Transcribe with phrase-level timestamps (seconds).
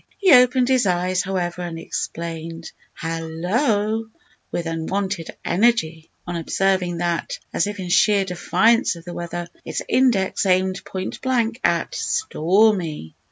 [0.17, 4.09] He opened his eyes, however, and exclaimed "Hallo!"
[4.51, 9.49] with unwonted energy, on observing that, as if in sheer defiance of the weather, of
[9.51, 13.15] truth, and of public opinion, its index aimed point blank at "stormy!"